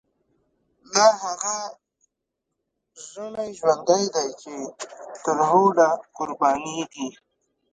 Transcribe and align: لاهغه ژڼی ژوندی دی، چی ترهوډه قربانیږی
لاهغه 0.93 1.57
ژڼی 3.07 3.49
ژوندی 3.59 4.03
دی، 4.13 4.27
چی 4.41 4.55
ترهوډه 5.23 5.89
قربانیږی 6.17 7.07